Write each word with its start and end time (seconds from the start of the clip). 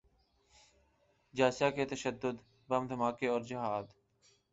جیسا 1.33 1.69
کہ 1.69 1.85
تشدد، 1.85 2.35
بم 2.69 2.87
دھماکے 2.87 3.27
اورجہاد۔ 3.27 3.83